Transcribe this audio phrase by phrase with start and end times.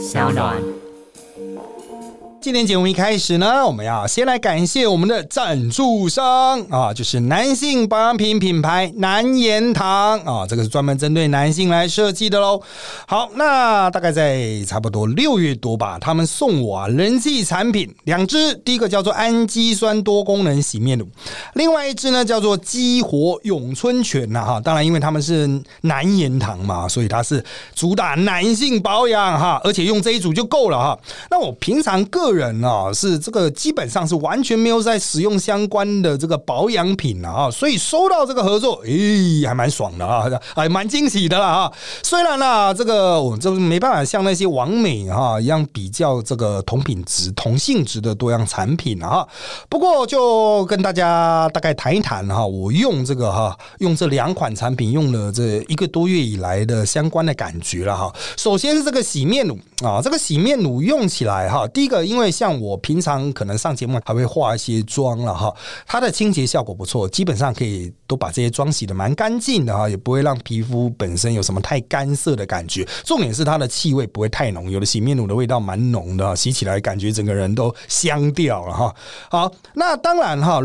[0.00, 0.79] 小暖。
[2.42, 12.58] 今天节目一开始呢，我们要先来感谢我们的赞助商啊，就是男性保养品品牌南颜堂啊，这个是专门针对男性来设计的喽。
[13.06, 21.06] 好，那大概在差不多六月多吧，他们送我啊人气产品两支，第一个叫做氨基酸多功能洗面乳，
[21.52, 24.58] 另外一支呢叫做激活咏春拳呐哈。
[24.58, 25.46] 当然，因为他们是
[25.82, 27.44] 男颜堂嘛，所以它是
[27.74, 30.98] 主打男性保养哈，而且用这一组就够了哈。
[31.30, 41.72] 那我平常个个人啊，是这个基本上是完全没有在使用相关的这个保养品了啊，所以收到这个合作，诶，还蛮爽的啊，还蛮惊喜的啦啊。
[42.02, 49.26] 虽然呢，这个我这没办法像那些王美哈一样比较这个同品质、同性质的多样产品啊，
[49.68, 58.12] 不过就跟大家大概谈一谈哈，我用这个哈，用这两款产品用了这一个多月以来的相关的感觉了哈。
[58.36, 72.84] 首先是这个洗面乳啊，这个洗面乳用起来哈，第一个因为因为像我平常可能上节目还会化一些妆了哈，它的清洁效果不错，基本上可以都把这些妆洗的蛮干净的哈，也不会让皮肤本身有什么太干涩的感觉。
[73.04, 78.92] 重点是它的气味不会太浓，有的洗面乳的味道蛮浓的，洗起来感觉整个人都香掉了哈。
[79.30, 80.60] 好，那当然哈。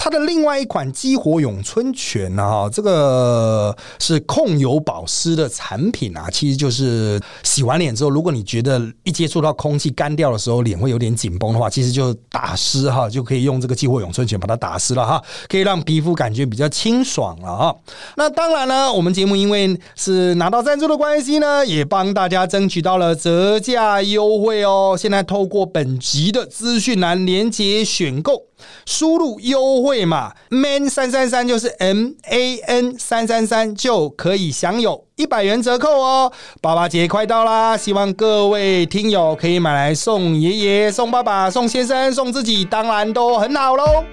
[0.00, 17.74] 它的另外一款激活咏春拳呢，哈，这个是控油保湿的产品啊，其实就是洗完脸之后，如果你觉得一接触到空气干掉的时候，脸会有点紧绷的话，其实就打湿哈，就可以用这个激活咏春拳把它打湿了哈，可以让皮肤感觉比较清爽了啊。
[18.16, 24.96] 那当然呢，我们节目因为是拿到赞助的关系呢，也帮大家争取到了折价优惠哦。
[24.96, 28.44] 现在透过本集的资讯栏连接选购。
[28.84, 36.32] 输入优惠码 man 三三三就是 M A N 三三三就可以享有一百元折扣哦！
[36.60, 44.04] 爸爸节快到啦，希望各位听友可以买来送爷爷、送爸爸、送先生、送自己，当然都很好喽。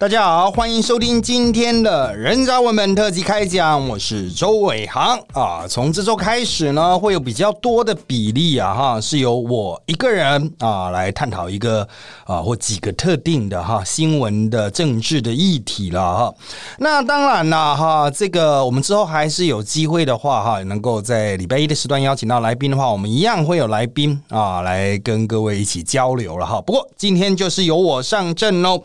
[0.00, 5.66] 大家好，欢迎收听今天的人渣文本特辑开讲，我是周伟航啊。
[5.68, 11.86] 从这周开始呢，会有比较多的比例啊，哈，是由我一个人啊来探讨一个
[12.24, 16.34] 啊或几个特定的哈新闻的政治的议题了哈。
[16.78, 26.58] 那当然了哈，这个我们之后还是有机会的话哈，能够在礼拜一的时段邀请到来宾的话，我们一样会有来宾啊来跟各位一起交流了哈。
[26.62, 28.82] 不过今天就是由我上阵喽，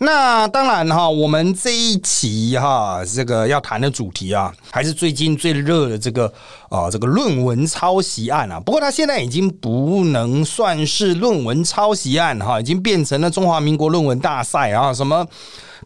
[0.00, 0.50] 那。
[0.56, 6.32] 当然哈，我们这一期哈，这个要谈的主题啊，还是最近最热的这个
[6.70, 8.58] 啊，这个论文抄袭案啊。
[8.58, 15.26] 不过它现在已经不能算是论文抄袭案哈，已经变成了中华民国论文大赛啊，什么。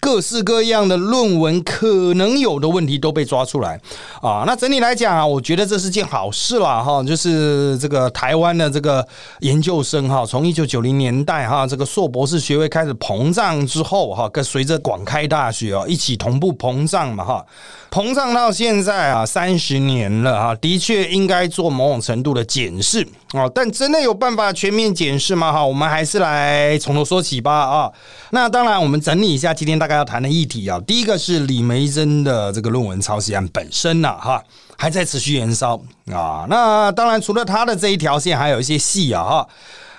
[0.01, 3.79] 各式各样的论文可能有的问题都被抓出来
[4.23, 4.45] 啊！
[4.47, 7.03] 那整体来讲啊，我觉得这是件好事啦哈。
[7.03, 9.07] 就是这个台湾的这个
[9.41, 17.45] 研究生哈，从一九九零年代哈，这个硕博士学位开始膨胀之后哈，跟随着广开大学啊一起同步膨胀嘛哈。
[17.91, 25.53] 膨胀到现在啊，三十年了哈，的确应该做某种程度的检视啊，但真的有办法全面检视吗？
[25.53, 27.91] 哈，我们还是来从头说起吧啊。
[28.31, 30.81] 那当然，我们整理一下今天大概要谈的议题啊。
[30.87, 34.43] 第一个是李梅珍的这个论文抄袭案本身呐，哈，
[34.79, 35.77] 还在持续燃烧
[36.13, 36.47] 啊。
[36.49, 39.49] 那当然，除了他的这一条线，还有一些戏啊，哈。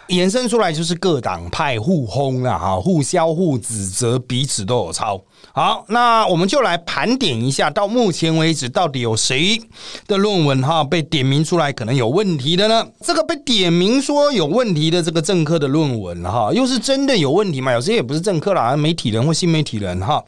[0.08, 5.22] 延伸出来就是各党派互轰啊，哈，互相互指责，彼此都有抄。
[5.54, 9.62] 好，那我们就来盘点一下，到目前为止到底有谁
[10.08, 12.88] 的论文哈被点名出来可能有问题的呢？
[13.02, 17.74] 这个被点名说有问题的这个政客的论文哈，又是真的有问题吗？
[17.74, 20.24] 有些也不是政客啦，媒体人或新媒体人哈，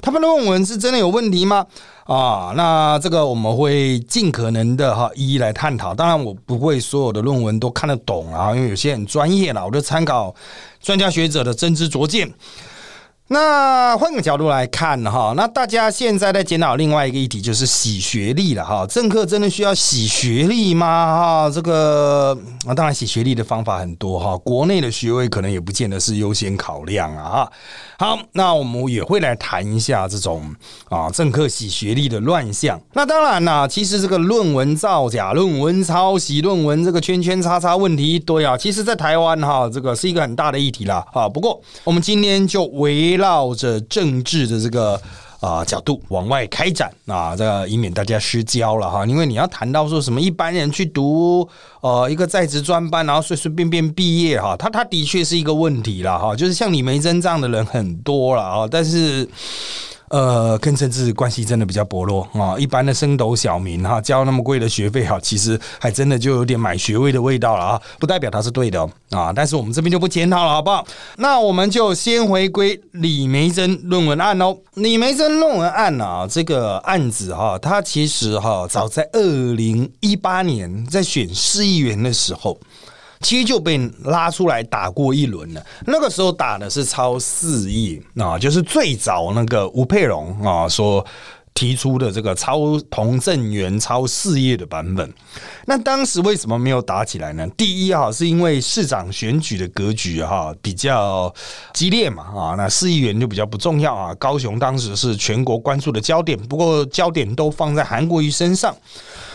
[0.00, 1.66] 他们的论文是真的有问题吗？
[2.04, 5.92] 啊，那这个我们会尽可能的哈一一来探讨。
[5.92, 10.32] 当然，我不会所有的论文都看得懂啊，因为有些很专业了，我就参考
[10.80, 12.32] 专家学者的真知灼见。
[13.30, 18.86] 那换个角度来看哈，那大家现在在检讨另外一个议题，就是洗学历了哈。
[18.86, 20.86] 政客真的需要洗学历吗？
[20.86, 22.34] 哈，这个
[22.66, 27.46] 啊，当然洗学历的方法很多哈，国内的学位可能也不见得是优先考量啊。
[27.98, 30.54] 好，那我们也会来谈一下这种
[30.88, 32.80] 啊政客洗学历的乱象。
[32.94, 41.28] 那当然啦，其实这个论文造假、论文抄袭、论文这个圈圈叉叉问题一堆啊，其实在台湾哈，这个是一个很大的议题啦啊。
[41.28, 44.98] 不过我们今天就围绕着政治的这个。
[45.40, 49.06] 啊，角度往外开展啊，这个以免大家失焦了哈。
[49.06, 51.48] 因为你要谈到说什么一般人去读
[51.80, 56.34] 呃一个在职专班，然后随随便便毕业哈，他他的确是一个问题了哈。
[56.34, 59.28] 就是像李梅珍这样的人很多了啊，但是
[60.10, 62.56] 呃，跟政治关系真的比较薄弱啊。
[62.58, 67.82] 一般的升斗小民哈，交那么贵的学费哈，其实还真的就有点买学位的味道了啊。
[67.98, 70.86] 不代表他是对的啊，但是我们这边就不检讨了，好不好？
[71.16, 74.58] 那我们就先回归李梅珍论文案喽。
[74.74, 82.58] 李梅珍论文案啊，这个案子哈，它其实哈，早在二零一八年在选市议员的时候。
[83.20, 91.04] 其实就被拉出来打过一轮了，那个时候打的是超四亿啊，就是最早那个吴佩荣啊说
[91.54, 95.12] 提出的这个超同正元超四亿的版本。
[95.66, 97.44] 那当时为什么没有打起来呢？
[97.56, 101.34] 第一哈，是因为市长选举的格局哈比较
[101.74, 104.14] 激烈嘛啊，那市议员就比较不重要啊。
[104.14, 108.72] 高雄当时是全国关注的焦点，不过焦点都放在韩国瑜身上。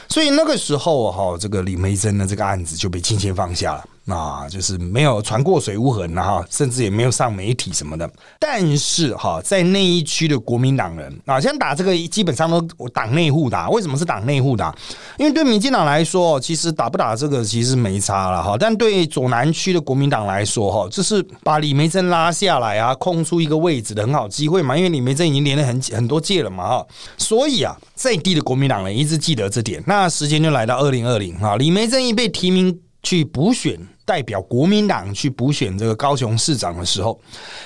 [0.09, 3.85] 所以那个时候哈，这个李梅珍的这个案子就被轻轻放下了。
[4.07, 8.09] 啊，就是没有传过水无痕哈，甚至也没有上媒体什么的。
[8.37, 13.69] 但是哈，在那一区的国民党人啊，像打这个基本上都党内互打。
[13.69, 14.75] 为什么是党内互打？
[15.17, 18.57] 因为对民进党来说，其实打不打这个其实没差了哈。
[18.59, 24.75] 但对左南区的国民党来说哈，这是把李梅珍拉下来啊，空出一个位置的很好机会嘛。
[24.75, 29.81] 因为李梅珍已经连了很很多届了嘛哈，所以啊，在地的国民党人一直记得这点。
[29.87, 33.79] 那时间就来到二零二零哈，李梅珍一被提名去补选。
[34.05, 37.17] 代表国民党去补选这个高雄市长的时候，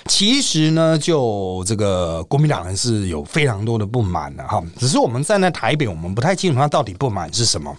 [0.06, 4.62] 其实呢，就这个国民党人是有非常多的不满的哈。
[4.78, 7.76] 只是我们站在台北，我们不太清楚他到底不满是什么。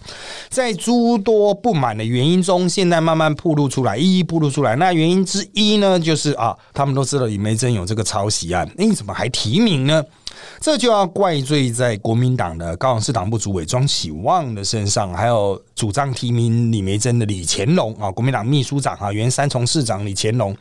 [0.48, 4.74] 在诸多不满的原因中，现在慢慢暴露出来，一一暴露出来。
[4.74, 10.02] 那原因之一呢，就是啊，他们都知道李梅珍有这个抄袭案，那你怎么还提名呢？
[10.60, 20.56] 这就要怪罪在国民党的高雄市党部主委庄启旺的身上，还有主张提名李梅珍的李乾隆啊，国民党秘书长啊，原三重市长李乾隆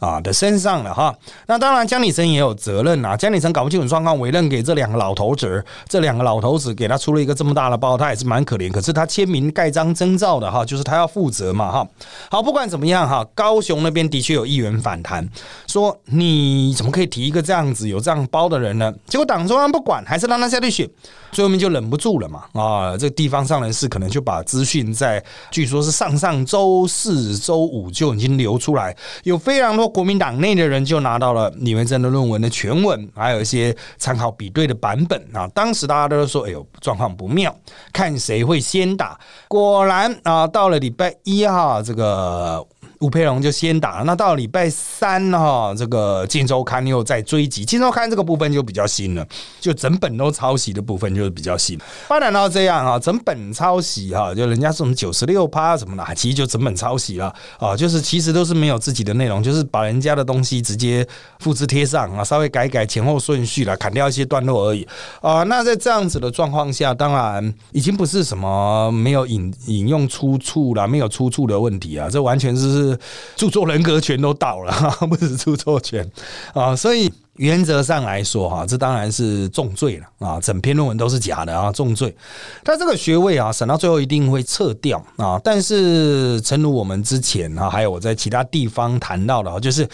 [0.00, 1.14] 啊的身上了哈。
[1.46, 8.70] 那当然江里成也有责任啊，江里成搞不清楚状况，委任给这两个老头子，这两个老头子给他出了一个这么大的包，他也是蛮可怜。
[8.70, 11.86] 可是他签名盖章征召的哈，就是他要负责嘛哈。
[12.30, 15.28] 好，不管怎么样哈，高雄那边的确有议员反弹，
[15.66, 18.92] 说你怎么可以提一个这样子有这样包的人呢？
[19.06, 20.88] 结果党中央不管，还是让他下去选，
[21.30, 22.96] 最后面就忍不住了嘛啊！
[22.96, 35.48] 这地方上人士可能就把资讯在，据说是上上周四周五就已经流出来，有非常多国民党内的人就拿到了李文珍的论文的全文，还有一些参考比对的版本啊。
[35.54, 37.54] 当时大家都说：“哎呦，状况不妙，
[37.92, 42.66] 看谁会先打。”果然啊，到了礼拜一哈，这个。
[43.02, 49.26] 吴佩龙就先打，那到礼拜三哈，这个《金周刊》又在追击，《金周刊》这个部分就比较新了，
[49.60, 51.76] 就整本都抄袭的部分就是比较新。
[52.06, 61.04] 发展到这样啊，整本抄袭哈，就人家什么九十六趴什么的，其实就整本抄袭了啊，就是其实都是没有自己的内容，就是把人家的东西直接
[61.40, 64.86] 复制贴上啊，稍微改改前后顺序了，砍掉一些段落而已
[65.20, 65.42] 啊。
[65.42, 72.91] 那在这样子的状况下，当然已经不是什么没有引引用出处了，没有出处的问题啊，这完全是。
[73.36, 74.72] 著作人格权都到了，
[75.08, 76.08] 不是著作权
[76.54, 82.14] 啊，所以原则上来说哈，这当然是重罪了啊，整篇论文都是假的啊，重罪。
[82.62, 85.40] 但这个学位啊，审到最后一定会撤掉啊。
[85.42, 89.88] 但是，诚如我们之前啊，还有我在其他地方谈到的啊，就是。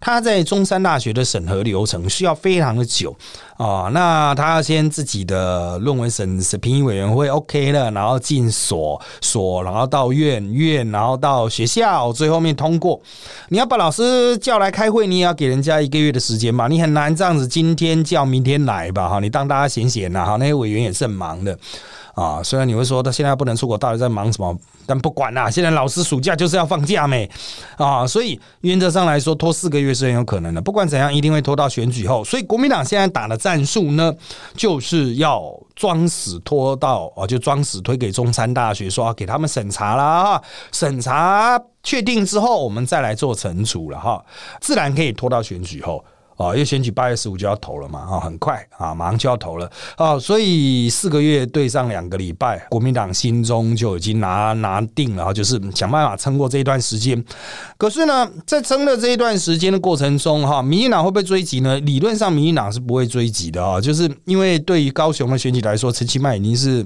[0.00, 3.14] 他在中山大学的审核流程需要非常的久
[3.58, 12.98] 啊，那他要先自己的论文审审评议委员会 OK 了，然后进所所，然后到院院，然后到学校，最后面通过。
[13.50, 21.58] 你要把老师叫来开会，你也要给人家一个月的时间嘛，你很难这样子今天叫明天来吧哈，你当大家闲闲呐哈，那些委员也是很忙的。
[22.14, 24.56] 啊，虽然你会说他现在不能出国，到底在忙什么？
[24.86, 27.30] 但不管啦，现在老师暑假就是要放假没
[27.76, 30.60] 啊，所以原则上来说，拖四个月是很有可能的。
[30.60, 32.24] 不管怎样，一定会拖到选举后。
[32.24, 34.12] 所以国民党现在打的战术呢，
[34.56, 35.42] 就是要
[35.76, 44.24] 装死拖到啊，就装死推给中山大学，说要给他们审查啦，审查确定之后，我们再来做惩处了哈，
[44.60, 46.04] 自然可以拖到选举后。
[46.40, 57.22] 啊，因为选举八月十五就要投了嘛，啊，很快啊，马上就要投了啊，所以四个月对上两个礼拜，国民党心中就已经拿拿定了啊，就是想办法撑过这一段时间。
[57.76, 61.78] 可是呢，在撑的这一段时间的过程中，哈，民进党会不会追击呢？
[61.80, 66.82] 理论上，民进党是不会追击的啊，就是因为对于高雄的选举来说，陈其迈已经是。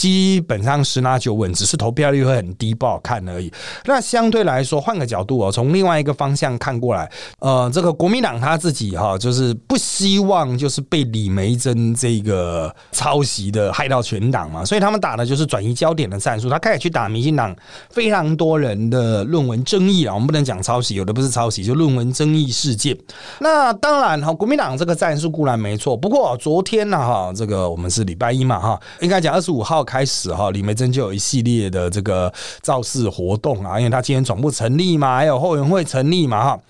[0.00, 3.52] 基本上十拿九稳，只是投票率会很低，不好看而已。
[3.84, 7.06] 那相对来说，换个角度哦，从另外一个方向看过来，
[7.40, 16.48] 呃，这个国民党他自己哈，就是不希望就是被李梅珍这个抄袭的害到全党嘛，所以他们打的就是转移焦点的战术。
[16.48, 17.54] 他开始去打民进党
[17.90, 22.96] 非常多人的论文争议啊，我们不能讲抄袭，有的不是抄袭，就论文争议事件。
[23.40, 29.84] 那当然哈，国民党这个战术固然没错，不过昨天呢哈，这个我们是礼拜一嘛哈，应该讲二十五号。
[29.90, 32.32] 开始哈，李梅珍就有一系列的这个
[32.62, 36.60] 造势活动啊，因为他今天总部成立嘛，还有后援会成立嘛哈，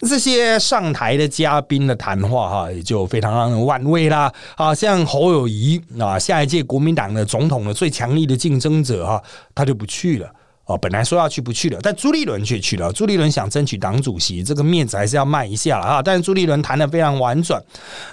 [0.00, 4.32] 这些上台的嘉宾的谈话哈，也就非常让人玩味啦。
[4.56, 9.22] 啊，像侯友谊啊，下一届国民党的总统的最强力的竞争者哈，
[9.54, 10.28] 他就不去了。
[10.66, 12.92] 哦，本来说要去不去了，但朱立伦却去了。
[12.92, 16.02] 朱立伦想争取党主席，这个面子还是要卖一下了啊！
[16.02, 17.62] 但是朱立伦谈的非常婉转。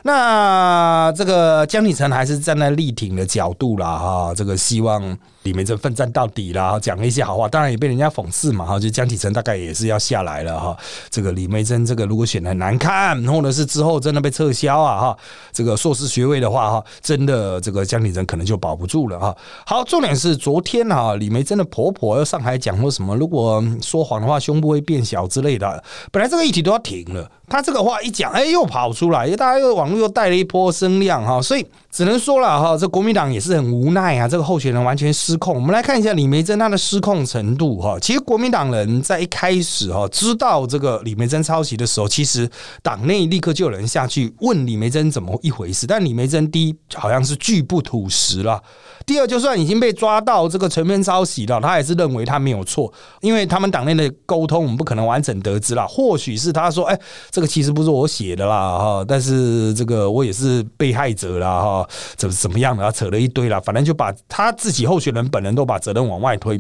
[0.03, 5.17] 那这个江启臣还是站在力挺的角度了哈，这个希望。
[5.43, 8.79] 李梅珍奋战到底了，讲了一些好话，当然也被人家讽刺嘛哈。
[8.79, 10.75] 就江启臣大概也是要下来了哈。
[11.09, 15.17] 这个李梅珍这个如果选的难看，或者是之后真的被撤销啊哈，
[15.51, 19.35] 这个硕士学位的话哈，真的这个江启臣可能就保不住了哈。
[19.65, 25.83] 好，重点是昨天哈，李梅珍的婆婆要上海讲说什么，如果说谎的话，胸部会变小之类的。
[26.11, 31.65] 本来这个议题都要停了，他这个话一讲，哎，又跑出来，因为大家又网络又带了一波声量哈，所以。
[31.93, 35.55] 只能说了哈，这国民党也是很无奈啊，这个候选人完全失失控。
[35.55, 37.97] 我们来看一下李梅珍她的失控程度哈。
[37.99, 42.47] 其实国民党人在一开始哈知道这个李梅珍抄袭的时候，其实
[42.83, 45.87] 党内立刻就有人下去问李梅珍怎么一回事。
[45.87, 48.61] 但李梅珍第一好像是拒不吐实了，
[49.05, 52.91] 第二就算已经被抓到这个全面抄袭了，他也是认为他没有错，
[53.21, 55.87] 因为他们党内的沟通我们不可能完整得知了。
[55.87, 61.87] 或许是他说，哎，这个其实不是我写的啦哈，但是这个我也是被害者啦哈。
[62.15, 62.91] 怎怎么样的？
[62.91, 66.59] 扯了一堆了，反正就把他自己候选人本人都把责任往外推，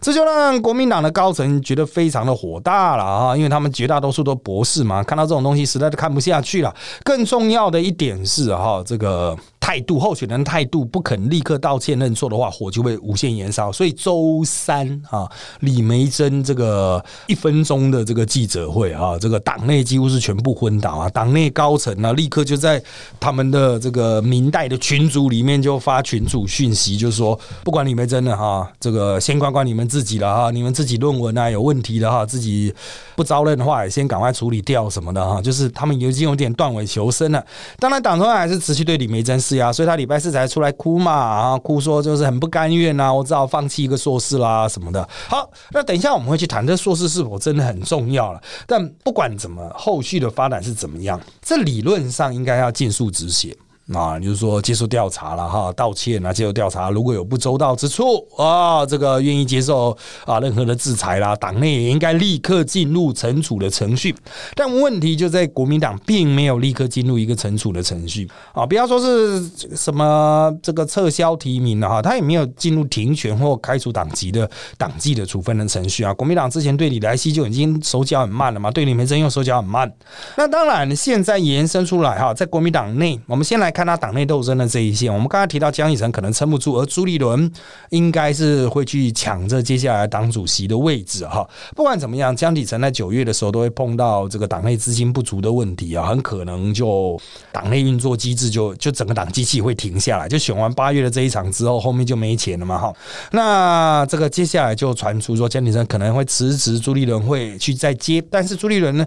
[0.00, 3.36] 这就让国民党的高层觉得非常的火大了啊！
[3.36, 6.74] 因为他们绝大多数都博士嘛，看到这种东西实在是看不下去了。
[7.02, 9.36] 更重要的一点是哈，这个。
[9.64, 13.72] 态度，候选人态度不肯立刻道歉认错的话，火就会无限延烧。
[13.72, 15.26] 所以周三啊，
[15.60, 22.80] 李梅珍这个一分钟的这个记者会啊，这个党内几乎是全部昏倒啊，党内高层呢立刻就在
[23.18, 32.70] 他们的这个明代的群组里面就发群主讯息，就是说不管李梅珍的哈，这个先管管你们自己了哈，你们自己论文啊有问题的哈，自己
[33.16, 37.42] 不招认的话，也先赶快处理掉什么的哈，就是他们已经有点断尾求生了。
[37.78, 39.53] 当然，党中央还是持续对李梅珍是。
[39.58, 45.08] 啊，所以他礼拜四才出来哭嘛，啊，哭说就是很不甘愿啊，我只好放弃一个硕士啦什么的。
[45.28, 48.40] 好，那等一下我们会去谈这硕士是否真的很重要了。
[48.66, 53.56] 但不管怎么，后续的发展是怎么样，这理论上应该要尽速止血。
[53.92, 64.14] 啊，就是说接受调查了哈，道歉啊，接受调查，如果有不周到之处啊，这个愿意接受啊任何的制裁啦，党内也应该立刻进入惩处的程序。
[64.54, 76.14] 但问题就在国民党并没有立刻进入一个惩处的程序啊，不要说是什么这个撤销提名了哈，他也没有进入停权或开除党籍的党纪的处分的程序啊。
[76.14, 79.92] 国民党之前对李来熙就已经手脚很慢了嘛，对李梅珍又手脚很慢。
[80.38, 83.73] 那当然现在延伸出来哈，在国民党内，我们先来。
[83.74, 87.50] 看他党内斗争的这一线，我们刚才提到江义成可能撑不住，而朱立伦
[87.90, 91.46] 应该是会去抢着接下来党主席的位置哈。
[91.74, 100.28] 不管怎么样，江启臣在九月的时候都会碰到这个党内资金不足的问题啊，很可能就党内运作机制就就整个党机器会停下来。
[100.28, 102.94] 就选完八月的这一场之后，后面就没钱了嘛哈。
[103.32, 109.06] 那这个接下来就传出说江启臣可能会辞职，朱立伦会去再接，但是朱立伦呢？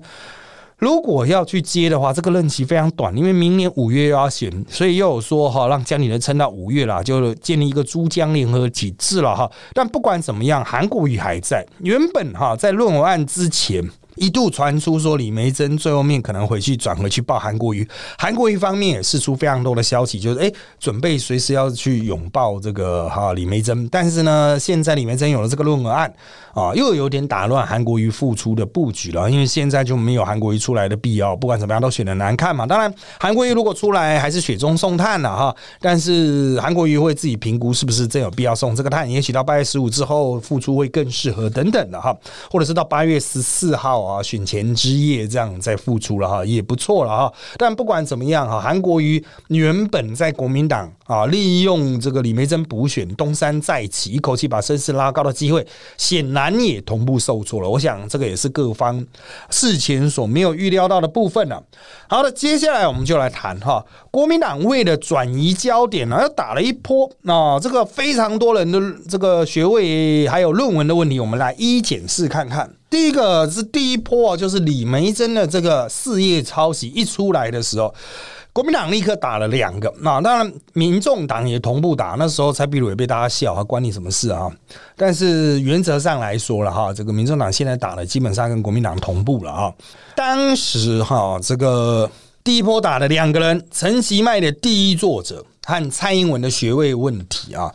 [0.77, 9.49] 如果要去接的话，这个任期非常短，因为明年五月又要选，所以又有说哈，让江里人撑到五月了，就建立一个珠江联合体制了哈。
[9.73, 11.65] 但不管怎么样，韩国瑜还在。
[11.79, 13.83] 原本哈，在论文案之前。
[14.19, 26.11] 一度传出说李梅珍最后面可能回去转回去报韩国瑜，韩国瑜方面也释出非常多的消息，就是哎准备随时要去拥抱这个哈李梅珍，但是呢现在李梅珍有了这个论文案
[26.57, 32.65] 啊，又有点打乱韩国瑜复出的布局了，因为现在就没有韩国瑜出来的必要，不管怎么样都选的难看嘛。
[32.65, 42.17] 当然韩国瑜如果出来还是雪中送炭了哈，但是韩国瑜会自己评估是不是真有必要送这个炭，也许到八月十五之后复出会更适合等等的哈，
[42.49, 44.03] 或者是到八月十四号。
[44.07, 47.33] 啊，选前之夜这样再复出了哈，也不错了哈。
[47.57, 55.65] 但不管怎么样哈，韩国瑜原本在国民党啊，利用这个李梅珍补选东山再起，一口气把声势拉高的机会，
[55.97, 57.69] 显然也同步受挫了。
[57.69, 59.03] 我想这个也是各方
[59.49, 61.63] 事前所没有预料到的部分了。
[62.09, 72.69] 好的，接下来我们就来谈哈，国民党为了转移焦点呢，又打了一波啊，这个非常多人的这个学位还有论文的问题，我们来一一检视看看。
[72.89, 77.93] 第一个是第一波啊，就是李梅珍的这个事业抄袭一出来的时候。
[78.57, 82.15] 国民党立刻打了两个，那当然民众党也同步打。
[82.17, 84.49] 那时候蔡壁如也被大家笑，啊，关你什么事啊？
[84.95, 89.71] 但是原则上来说了哈，这个民众党现在打的基本上跟国民党同步了啊。
[90.15, 92.09] 当时哈，这个
[92.43, 97.71] 第一波打的两个人，陈其迈的第一作者和蔡英文的学位问题啊。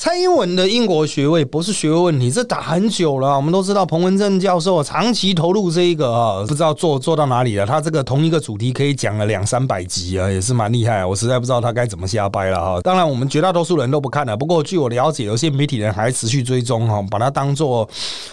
[0.00, 3.34] 蔡英文的英国学位博士学位问题，这打很久了。
[3.34, 7.66] 我们都知道彭文正教授长期投入这一个啊，不知道做做到哪里了。
[7.66, 11.04] 他这个同一个主题可以讲了两三百集啊，也是蛮厉害。
[11.04, 12.80] 我实在不知道他该怎么瞎掰了哈。
[12.82, 14.36] 当然，我们绝大多数人都不看了。
[14.36, 17.88] 不过据我了解，有些媒体人还持续追踪哈，把它当做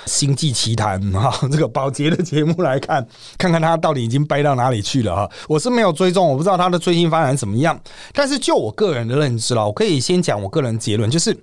[0.05, 3.03] 星际奇谈哈这个保洁的节目来看，
[3.39, 5.27] 看看他到底已经掰到哪里去了哈。
[5.47, 7.75] 我是没有追踪，我不知道他的最新发展怎么样。
[8.13, 11.35] 但是就我个人的认知了，我可以先讲我个人结论，就是。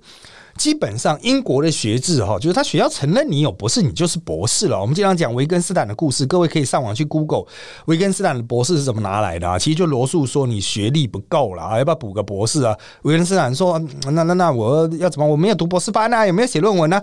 [0.55, 4.79] 基本上，英国的学制哈，就是他学校承认你有博士，你就是博士了。
[4.79, 7.45] 我们经常讲维根斯坦的故事，各位可以上网去 Google
[7.85, 9.57] 维根斯坦的博士是怎么拿来的啊？
[9.57, 12.77] 其实就罗素说你学历不够了啊，要不要补个博士啊？
[13.01, 13.79] 维根斯坦说
[14.11, 15.25] 那那那我要怎么？
[15.25, 17.01] 我没有读博士班啊，有没有写论文呢？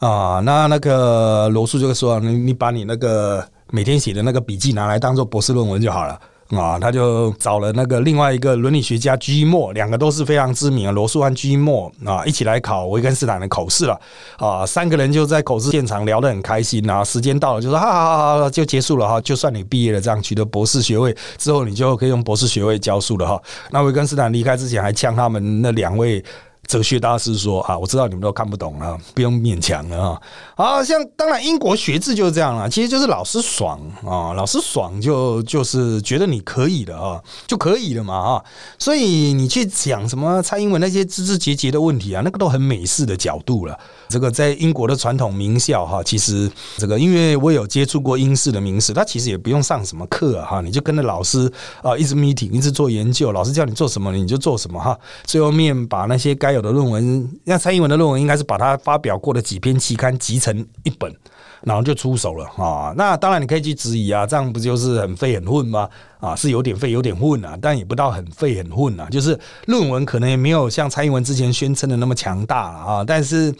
[0.00, 6.18] 啊，那那个罗素就说你你把你那个每天写的那个笔记拿来当做博士论文就好了。
[6.50, 14.00] 啊，他就找了那个另外一个伦理学家居莫，两个都是非常知名的罗素和居莫啊，一起来考维根斯坦的口试了
[14.38, 14.64] 啊。
[14.64, 17.04] 三个人就在口试现场聊得很开心啊。
[17.04, 19.20] 时间到了就说，好好好，就结束了哈。
[19.20, 23.42] 就算你毕业了，这样取得博士学位之后，你就可以用博士学位教书了哈。
[23.70, 26.24] 那维根斯坦离开之前还呛他们那两位。
[26.68, 30.20] 哲学大师说：“啊，我知道你们都看不懂了，不用勉强了啊。
[30.54, 38.44] 好像当然英国学制就是这样了，其实就是老师爽啊，老师爽就就是觉得你可以的啊，就可以了嘛啊。
[38.78, 43.78] 所以你去讲什么蔡英文那些枝枝节节的问题啊，那个都很美式的角度了。
[44.08, 51.50] 这个在英国的传统名校哈，其实这个因为我有接触过英式的名师，他其实也不用上什么课哈，你就跟着老师
[51.82, 54.98] 啊一直 meeting，一直做研究，老师叫你做什么你就做什么哈。
[55.24, 61.14] 最后面把那些该有的论文，像蔡英文的论文，应该是把他发表过的几篇期刊集成一本，
[61.62, 62.92] 然后就出手了啊。
[62.96, 65.88] 那当然你可以去质疑啊，这样不就是很废很混吗？
[66.20, 69.06] 啊，是有点废有点混啊，但也不到很废很混啊。
[69.08, 73.54] 就是论文可能也没有像蔡英文之前宣称的那么强大了啊，但是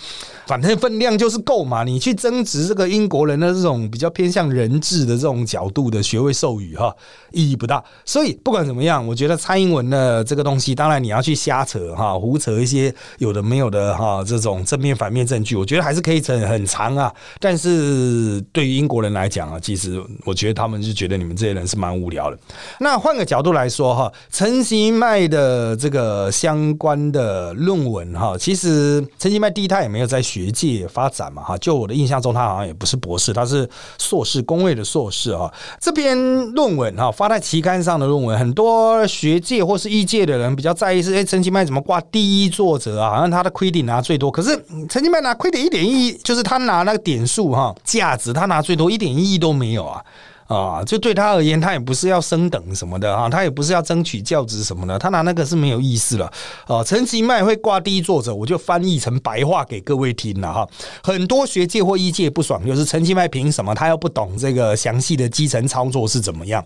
[0.45, 1.85] 反正分量就是够嘛。
[1.85, 6.93] 你去增值这个英国人的这种比较偏向人质的这种角度的学位授予哈，
[7.31, 7.83] 意义不大。
[8.05, 17.15] 所以不管怎么样，我觉得蔡英文的这个东西，当然你要去瞎扯哈，胡扯一些有的没有的哈，这种正面反面证据，我觉得还是可以扯很长啊。
[17.39, 22.39] 但是是对于英国人来讲啊，其实我觉得他们就觉得你们这些人是蛮无聊的。
[22.81, 35.53] 那换个角度来说哈，陈其迈的这个相关的论文哈，其实陈其迈第一他也没有在学界发展嘛哈，就我的印象中他好像也不是博士，他是硕士工位的硕士啊。
[35.81, 36.17] 这篇
[36.53, 43.11] 论文哈发在期刊上的论文，很多学界或是医界的人比较在意是，哎，陈其迈怎么挂第一作者啊？
[43.11, 44.51] 好像他的 credit 拿最多，可是
[44.89, 50.05] 陈其迈拿 credit 一点意义，就是他拿那个点数哈价值，他拿最多一点意义都没有啊。
[50.49, 56.33] 啊，就对他而言，他也不是要升等什么的啊，他也不是要争取教职什么的，他拿那个是没有意思了。
[56.67, 60.67] 啊，陈其迈会挂第一作者，我就翻译成白话给各位听了哈。
[61.03, 66.65] 很多学界或医界不爽，就是陈其迈凭什么他又不懂这个详细的基层操作是怎么样？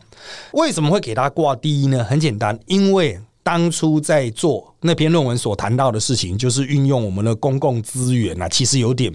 [0.53, 2.05] 为什么会给他挂第一呢？
[2.05, 9.13] 很简单，因为当初在做那篇论文所谈到的事情，就是运用我们的公共资源啊，其实有点。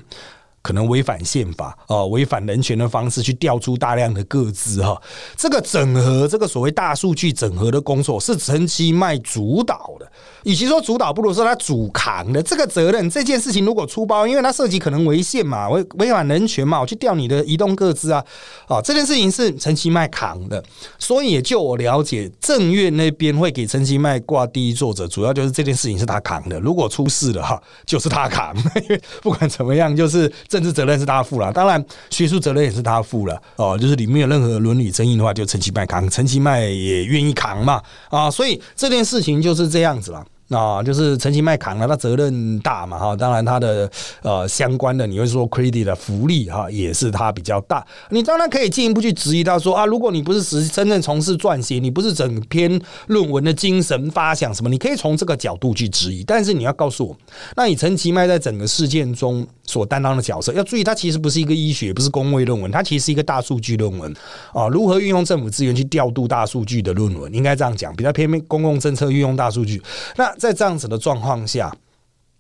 [0.68, 5.02] 可能违反宪法啊，违反人权的方式去调出大量的个资哈，
[5.38, 10.06] 这个整合这个所谓大数据整合的工作是陈其迈主导的，
[10.44, 13.10] 与其说主导，不如说他主扛的这个责任。
[13.10, 18.22] 这件事情如果出包，因为它涉及可能违宪嘛，违违反人权嘛，我去调你的移动个资啊，
[18.68, 20.62] 啊，这件事情是陈其迈扛的，
[21.00, 26.60] 所以也就我了解，正院那边会给陈其迈挂第一作者，主要就是这件事情是他扛的。
[26.60, 30.18] 如果出事了哈，就是他扛，因 为不管怎么样，就是。
[30.58, 33.78] 政治责任是他负了，当然学术责任也是他负了哦。
[33.80, 38.32] 就是里面有任何伦理争议的话，就陈其迈扛，陈其迈也愿意扛嘛啊。
[38.32, 40.26] 所以这件事情就是这样子了。
[40.50, 43.92] 啊，就是陈其迈扛了，他责任大嘛哈，当然他的
[44.22, 47.86] 呃相关的你会说 credit 的福利哈，也是他比较大。
[48.12, 56.24] 你当然可以进一步去质疑他说啊，如果你不是实真正从事撰写，你不是整篇论文的精神发想什么，你可以从这个角度去质疑。
[56.24, 57.18] 但是你要告诉我，
[57.58, 64.12] 那你陈其迈在整个事件中所担当的角色，要注意，它其实不是一个医学，不是公卫论文，它其实是一个大数据论文
[64.54, 69.80] 啊，如何运用政府资源去调度大数据的论文，应该这样讲，比较偏公共政策运用大数据。
[70.16, 71.72] 那在这样子的状况下，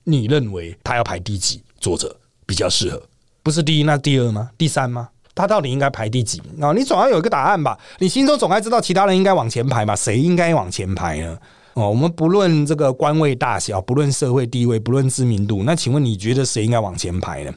[0.05, 1.61] 你认为他要排第几？
[1.79, 3.03] 作者比较适合，
[3.43, 4.49] 不是第一，那第二吗？
[4.57, 5.09] 第三吗？
[5.35, 6.41] 他到底应该排第几？
[6.59, 7.77] 啊，你总要有一个答案吧？
[7.99, 9.95] 你心中总该知道其他人应该往前排吧？
[9.95, 11.37] 谁应该往前排呢？
[11.77, 17.53] 哦，我们不论这个官位大小，不论社会地位，不论知名度，那请问你觉得谁应该往前排呢？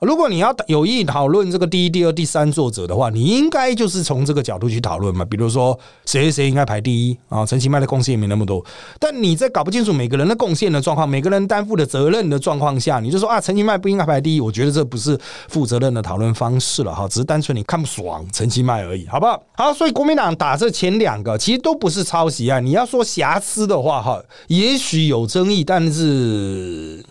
[0.00, 5.24] 如果你要有意讨论这个第一、第二、第三作者的话，你应该就是从这个角度去讨论嘛。
[5.24, 7.46] 比如说谁谁应该排第一啊？
[7.46, 8.64] 陈其迈的贡献也没那么多，
[9.00, 14.40] 但你在搞不清楚每个人的贡献的状况、每个人担负的责任的状况下，你就说啊，陈其迈不应该排第一。
[14.40, 19.42] 我觉得这不是负责任的讨论方式了哈，只是单纯你看不爽陈其迈而已，好不好？
[19.54, 22.60] 好，所以国民党打这前两个其实都不是抄袭啊。
[22.60, 27.02] 你要说瑕疵的话哈，也许有争议，但是。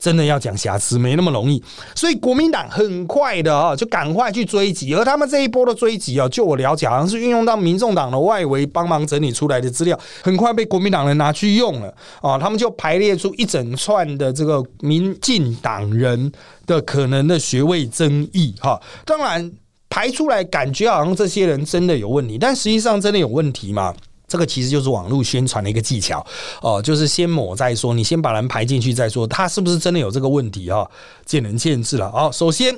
[0.00, 1.62] 真的要讲瑕疵没那么容易，
[1.94, 4.94] 所以国民党很快的啊，就赶快去追击。
[4.94, 12.38] 而他们这一波的追击啊，就我了解，好像是运用到民众党的外围帮忙整理出来的资料，很快被国民党人拿去用了啊。
[12.38, 16.32] 他们就排列出一整串的这个民进党人
[16.66, 18.80] 的可能的学位争议哈。
[19.04, 19.52] 当然
[19.90, 23.94] 排出来，感觉好像这些人真的有问题，但实际上真的有问题吗？
[24.30, 26.24] 这个其实就是网络宣传的一个技巧
[26.62, 30.88] 哦，就是先抹再说，你先把人排进去再说，他是不是真的有这个问题啊？
[31.26, 32.12] 见仁见智了。
[32.12, 32.72] 好，首先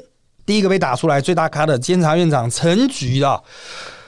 [0.46, 3.38] 第一个被打出来最大咖的监察院长陈菊啊。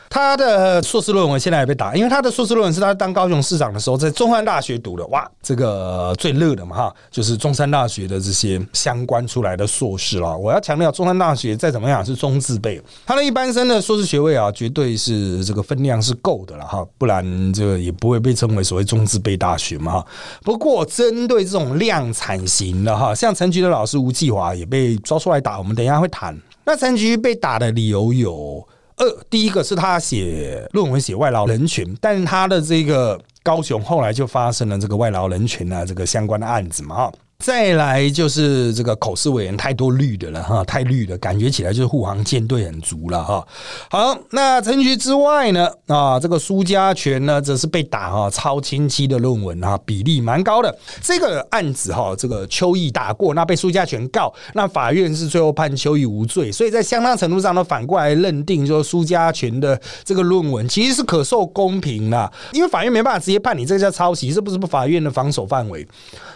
[0.08, 5.04] 他的硕士论文现在也被打，因为他的硕士论文是他当高雄市长的时候在中山大学读的。
[5.08, 10.36] 哇，这个最热的嘛哈，就是中山大学的这些相关出来的硕士了。
[10.36, 20.06] 我要强调，中山大学再怎么样是中字辈，他的一般生的硕士学位啊，绝对是这个分量是够的了哈，不然这个也不会被称为所谓中字辈大学嘛哈。
[20.42, 26.36] 不过针对这种量产型的哈，像陈菊的老师吴继华也被抓出来打，我们等一下会谈。
[26.64, 28.66] 那陈菊被打的理由有。
[28.96, 37.12] 二，第一个是他写论文写外劳人群，但是他的这个高雄后来就发生了这个外劳人群啊这个相关的案子嘛，哈。
[37.44, 43.46] 再来就是这个口试委员太多绿的了哈，太绿了，感觉起来就是护航舰队很足了哈。
[43.90, 50.74] 好，那陈局之外呢啊，这个苏家权呢则是被打哈，超清晰的论文啊，比例蛮高的。
[51.02, 65.86] 这个案子哈，这个邱毅打过，那被苏家权告，那法院是最后判邱毅无罪，所以在相当程度上呢，反过来认定说苏家权的这个论文其实是可受公平的，因为法院没办法直接判你这个叫抄袭，这不是不法院的防守范围，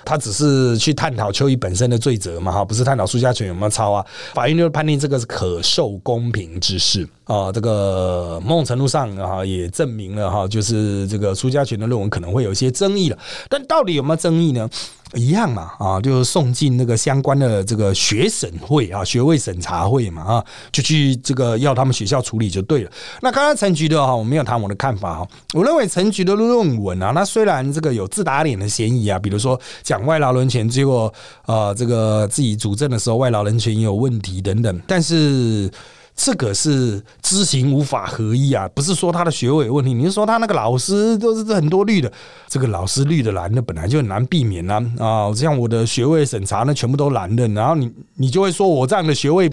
[0.04, 0.97] 他只是去。
[0.98, 4.04] 探讨邱毅本身的罪责嘛，哈，不是探讨苏家权有没有抄啊？
[4.34, 7.52] 法院就判定这个是可受公平之事啊。
[7.52, 13.18] 这个某种程度上哈，也证明了哈，就是这个苏家权的论文可能会有一些争议了。
[13.48, 14.68] 但到底有没有争议呢？
[15.14, 22.90] 一样嘛，啊，就送进那个相关的这个学审会啊，学位审查会嘛，啊，就去这个要他们学校处理就对了。
[23.22, 25.26] 那刚刚陈局的哈，我没有谈我的看法哈。
[25.54, 31.12] 我认为陈局的论文啊，那虽然这个有自打脸的嫌疑啊，比如说讲外劳人权，结果
[31.46, 35.70] 呃，这个自己主政的时候外劳人权也有问题等等，但是。
[36.20, 42.12] 这个是知行无法合一啊，不是说他的学位有问题，你是说他那个老师都是很多绿的，
[42.48, 49.48] 这个老师绿的蓝的本来就很难避免啦啊，像我的学位审查呢全部都蓝的，然后你你就会说我这样的学位。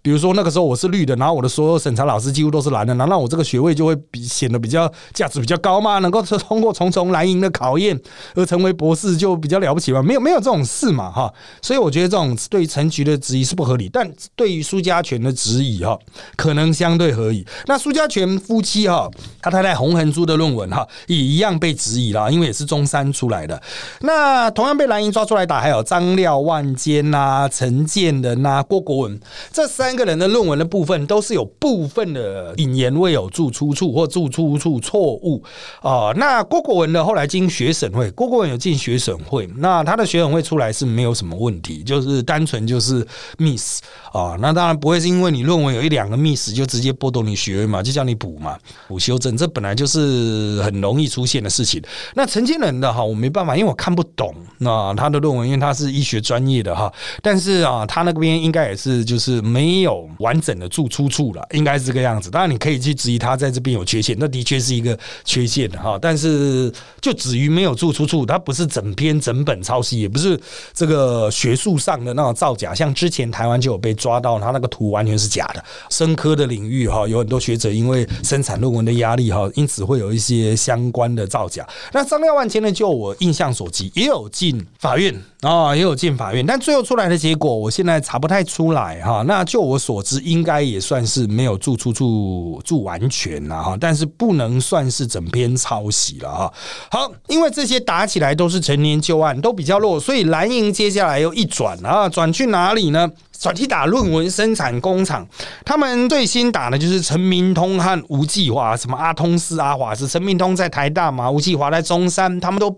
[0.00, 5.98] 比如说那个时候我是绿的，然后我的所有审查老师几乎都是蓝的，难道我这个学位就会比显得比较价值比较高吗？
[5.98, 7.98] 能够通过重重蓝银的考验
[8.34, 10.00] 而成为博士就比较了不起吗？
[10.00, 15.98] 没有没有这种事嘛哈，所以我觉得这种对于陈局的质疑是不合理，但对于苏家权的质疑哈，
[16.36, 17.44] 可能相对合理。
[17.66, 19.10] 那苏家权夫妻哈，
[19.42, 23.60] 他太太洪恒珠的论文哈也一样被质疑啦，因为也是中山出来的。
[24.02, 29.20] 那同样被蓝营抓出来打，还有张廖万坚呐、陈建仁呐、郭国文
[29.52, 29.87] 这三。
[29.88, 35.42] 三个人的论文的部分都是有部分的引言未有注出处或注出处错误
[35.80, 36.12] 啊。
[36.16, 37.02] 那郭国文呢？
[37.02, 43.02] 后来经学审会，郭国文有进学审会，那他的学审会出来是没有什么问题，就是单纯就是
[43.38, 43.80] miss
[44.12, 44.36] 啊。
[44.40, 51.82] 那当然不会是因为你论文有一两个 miss 就直接剥夺你学位嘛，就叫你补嘛，补修正，这本来就是很容易出现的事情。
[52.14, 56.92] 那陈建仁的哈，我没办法，因为我看不懂那他的论文，因为他是医学专业的哈。
[57.22, 59.77] 但是啊，他那边应该也是就是没。
[59.78, 62.28] 没有完整的注出处了，应该是这个样子。
[62.28, 65.96] 当然，你可以去质疑他在这边有缺陷，那的确是一个缺陷的哈。
[66.02, 70.38] 但是就止于没有注出处，它不是整篇整本抄袭，也不是
[70.74, 72.74] 这个学术上的那种造假。
[72.74, 75.64] 像之前台湾就有被抓到，他那个图完全是假的。
[75.90, 81.64] 生科的领域哈，有很多学者因为生产论文的压力哈，因此会有一些相关的造假。
[81.92, 85.14] 那张廖万千呢，就我印象所及，也有进法院。
[85.42, 89.22] 啊，也有进法院，但最后出来的结果，我现在查不太出来哈。
[89.24, 96.52] 那就我所知，应该也算是没有住出处住完全了哈，但是不能算是整篇抄袭了哈。
[96.90, 103.10] 好，因为这些打起来都是陈年旧案，都比较弱，所以蓝营接下来又一转啊，转去哪里呢？
[103.38, 105.26] 转去打论文生产工厂，
[105.64, 112.68] 他们最新打的就是陈明通和吴继华，什么阿通斯、阿华是陈明通在台大嘛，吴继华在中山，他们都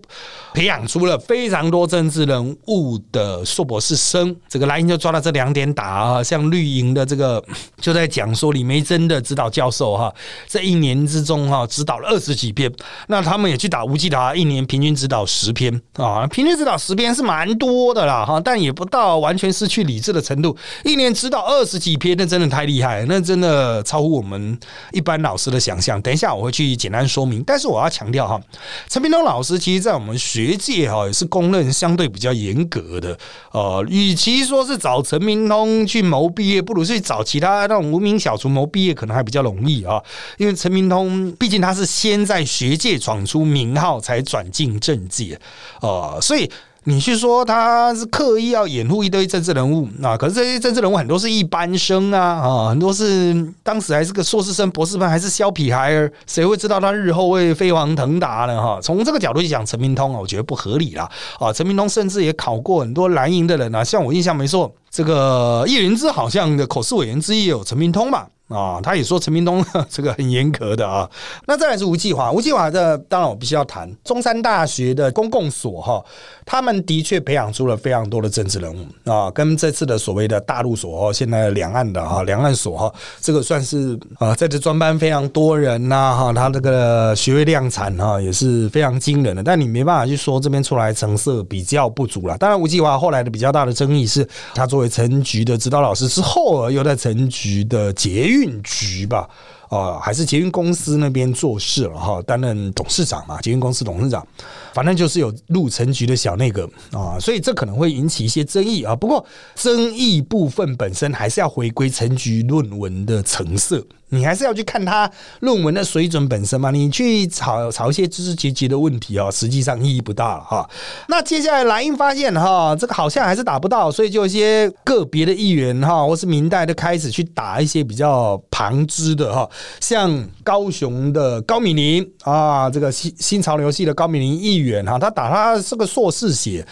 [0.52, 4.36] 培养出了非常多政治人物的硕博士生。
[4.48, 7.42] 这个莱茵就抓到这两点打啊，像绿营的这个
[7.80, 10.12] 就在讲说李梅珍的指导教授哈，
[10.46, 12.70] 这一年之中哈指导了二十几篇，
[13.08, 20.49] 那他们也去打吴继达，一年平均指导十篇啊，平均指导十篇是蛮多的啦哈，但也不到完全失去理智的程度。
[20.84, 24.58] 一年指导二十几篇，那真的太厉害，那真的超乎我们
[24.92, 26.00] 一般老师的想象。
[26.02, 28.40] 等一下我会去简单说明，但是我要强调哈，
[28.88, 33.18] 陈明东老师其实在我们学界哈也是公认相对比较严格的。
[33.52, 40.00] 呃，与其说是找陈明通去谋毕业，不如去找其他那种无名小卒谋毕业，可能还比较容易啊。
[40.38, 45.38] 因为陈明通毕竟他是先在学界闯出名号，才转进政界，
[45.80, 46.50] 呃，所以。
[46.90, 50.16] 你去说他是刻意要掩护一堆政治人物啊？
[50.16, 58.60] 可是这些政治人物很多是一般生啊，啊，很多是当时还是个硕士生、博士班，还是削皮孩儿，谁会知道他日后会飞黄腾达呢？
[58.60, 61.08] 哈，从这个角度去讲，陈明通啊，我觉得不合理啦。
[61.38, 68.26] 啊，陈明通甚至也考过很多蓝营的人啊，像我印象没错，这个叶云之好像的口试委员之一有陈明通吧。
[68.50, 71.08] 啊，他也说陈明东 这个很严格的啊。
[71.46, 76.04] 那再来是吴继华，吴继华这当然我必须要谈中山大学的公共所哈，
[76.44, 92.36] 他们的确培养出了非常多的政治人物啊，跟这次的所谓的大陆所，现在两岸的哈两岸所哈，这个算是啊在这专班非常多人呐哈，他这个学位量产哈也是非常惊人的，但你没办法去说这边出来成色比较不足了。
[92.36, 98.39] 当然吴继华后来的比较大的争议是他作为陈局的指导老师之后，又在陈局的捷运。
[98.40, 99.28] 运局吧，
[99.68, 104.26] 啊，还是捷运公司那边做事了哈，担任董事长嘛，捷运公司董事长，
[104.72, 108.94] 反正就是有入城局的小内阁啊，所以这可能会引起一些争议啊。
[108.94, 113.84] 不过争议部分本身还是要回归陈局论文的成色。
[114.12, 116.72] 你还是要去看他论文的水准本身嘛？
[116.72, 120.68] 你去炒炒一些知识阶级的问题啊，实际上意义不大了哈。
[121.06, 136.66] 那接下来莱茵发现哈，这个好像还是打不到，所以就一些个别的议员哈，或是明代的开始去打一些比较旁支的哈，像高雄的高敏玲啊，这个新新潮流系的高敏玲议远哈，他打他是个硕士写。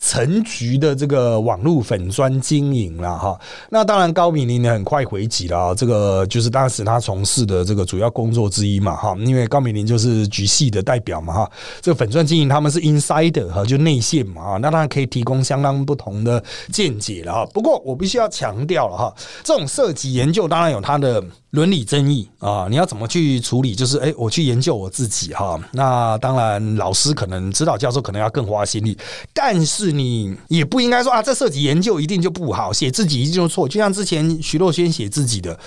[0.00, 17.46] 陈局的这个网络粉砖经营了哈，那当然高敏玲呢很快回击了啊，这个就是当时他从事的这个主要工作之一嘛哈，因为高敏玲就是局系的代表嘛哈，这个粉砖经营他们是 insider 哈，就内线嘛哈，那当然可以提供相当不同的见解了哈。
[17.52, 21.22] 不过我必须要强调了哈，这种涉及研究当然有它的。
[21.52, 23.74] 伦理争议啊，你要怎么去处理？
[23.74, 25.58] 就是哎，我去研究我自己哈。
[25.72, 28.94] 那当然，老师可能指导教授可能要更花心力，
[29.32, 33.68] 但是你也不应该说啊，这涉及研究一定就不好，写自己一定就错。
[33.68, 35.58] 就像之前徐若瑄写自己的，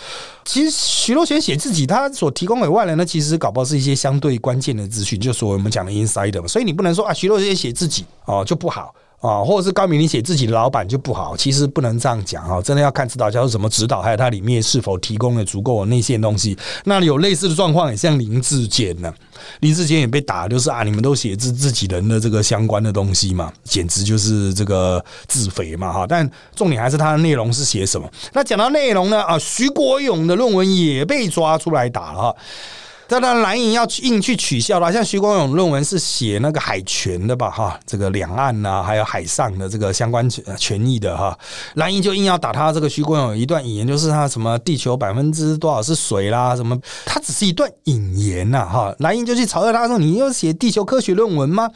[0.45, 6.47] 其实徐若瑄写自己，他所提供给外人的，其实搞不好是一些相对关键的资讯，就说我们讲的 inside 嘛。
[6.47, 8.93] 所以你不能说啊，徐若瑄写自己哦就不好。
[9.21, 12.59] 啊，或者是高明你写自己的老板就不好，其实不能这样讲啊！
[12.59, 16.57] 真的要看指导教授怎么指导，还有他里面是否提供了足够的内线东西。
[16.85, 19.13] 那有类似的状况，也像林志坚呢，
[19.59, 26.07] 林志坚也被打，就是啊，你们都写自自己人的这个相关的东西嘛，简直就是这个自肥嘛哈！
[26.09, 28.09] 但重点还是他的内容是写什么。
[28.33, 32.35] 那讲到内容呢，啊，徐国勇的论文也被抓出来打了哈。
[33.19, 34.91] 当然，蓝营要硬去取笑了。
[34.91, 37.49] 像徐光勇论文是写那个海权的吧？
[37.49, 41.37] 哈，这个两岸呐，还有海上的这个相关权权益的哈，
[41.75, 51.69] 蓝营就硬要打他这个徐光勇一段引言，就是他什么地球百分之多少是水啦，什么，他只是一段引言呐，哈，蓝营就去嘲笑他说：“你又写地球科学论文吗？”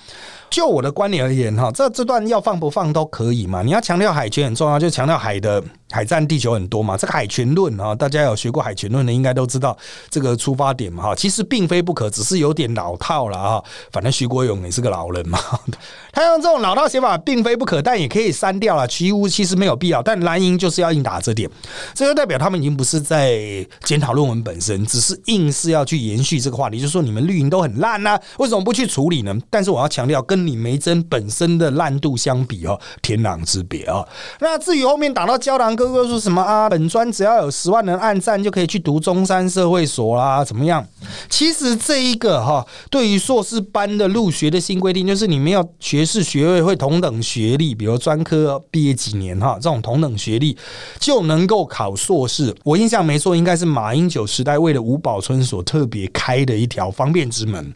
[0.55, 3.61] 就我的观点而言，哈，这这段要放不放都可以嘛。
[3.61, 6.95] 你要强调海权很重要，就强调海的海占地球很多嘛。
[6.95, 9.77] 这个海权论啊，大家有学过海权论的，应该都知道
[10.09, 11.03] 这个出发点嘛。
[11.03, 13.61] 哈，其实并非不可，只是有点老套了啊。
[13.91, 15.37] 反正徐国勇也是个老人嘛，
[16.13, 18.87] 他用这种老套写法，并非不可，但也可以删掉了。
[18.87, 21.49] 其无其实没有必要，但蓝营就是要硬打这点，
[21.93, 23.37] 这就代表他们已经不是在
[23.83, 29.35] 检讨论文本身，只是硬是要去延续这个话题，就是说你们绿营都很烂呐，为什么不去处理呢？
[29.49, 34.05] 但是我要强调，跟李梅珍本身的烂度相比哦，天壤之别啊。
[34.39, 40.86] 那至于后面打到胶囊哥哥说什么啊，本专只要有十万人按赞就可以去读中山社会所啦，怎么样？
[41.29, 50.58] 其实这一个哈，对于硕士班的入学的新规定，就是你们要学士学位会同等学历，比如专科毕业几年哈，这种同等学历
[50.99, 52.55] 就能够考硕士。
[52.63, 57.73] 我印象没错，应该是马英九时代为了吴宝春所特别开的一条方便之门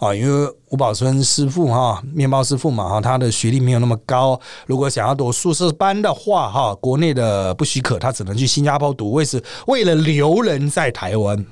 [0.00, 11.44] 啊，因为吴宝春师傅哈，面包师傅嘛哈，他的学历没有那么高，如果想要读硕士班的话哈，国内的不许可，他只能去新加坡读，为是为了留人在台湾。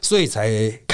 [0.00, 0.48] 所以才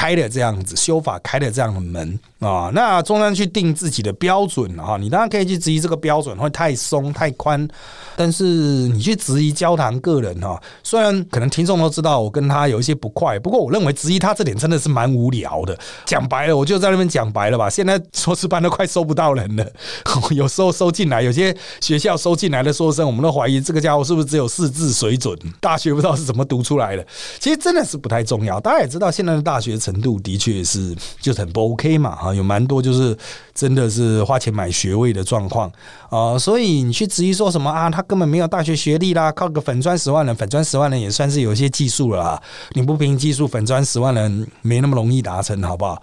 [0.04, 2.70] 开了这样子修法，开了这样的门啊。
[2.74, 7.66] 那中央去定自己的标准啊，你当然可以去质疑这个标准会太松太宽，
[8.14, 15.74] 但是你去质疑焦糖个人哈，虽然可能听众都知道我跟他有一些不快，不过我认为质疑他这点真的是蛮无聊的。
[16.04, 17.70] 讲白了，我就在那边讲白了吧。
[17.70, 19.66] 现在硕士班都快收不到人了，
[20.36, 27.06] 有时候收进来，有些学校收进来的硕士生，我们都怀疑这个家伙是不是只有四字水准，大学不知道是怎么读出来的。
[27.40, 29.10] 其实真的是不太重要，大家也知道。
[29.14, 33.16] 现在的大学程度的确是就是很不 OK 嘛，哈，有蛮多就是
[33.54, 35.70] 真的是花钱买学位的状况
[36.10, 46.02] 啊，所以你去质疑说什么啊，他根本没有大学学历啦，靠个粉砖十万人，粉砖十万人也算是有一些技术了啊，你不凭技术，粉砖十万人没那么容易达成，好不好？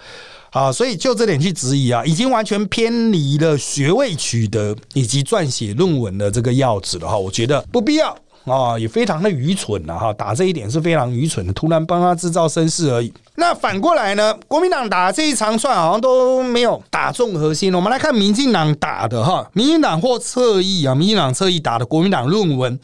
[0.54, 8.18] 好，所以就这点去质疑啊，已经完全偏离了学位取得以及撰写论文的这个要旨了哈，我觉得不必要。
[8.46, 13.14] 啊，也非常的愚蠢了哈，打这一点是非常愚蠢的，突然帮他制造声势而已。
[13.36, 17.74] 那反过来呢，国民党打这一长串好像都没有打中核心。
[17.74, 22.80] 我们来看民进党打的哈，民进党或侧翼啊，民进党侧翼打的国民党论文。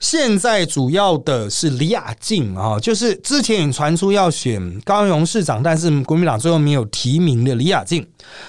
[0.00, 8.06] 现在主要的是李雅静啊，就是之前也传出要选高雄市长，但是国民党最后没有提名的李雅静。